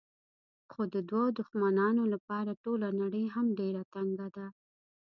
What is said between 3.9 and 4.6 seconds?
تنګه ده.